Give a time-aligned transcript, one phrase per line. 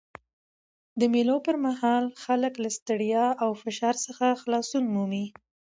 [0.99, 5.25] د مېلو پر مهال خلک له ستړیا او فشار څخه خلاصون مومي.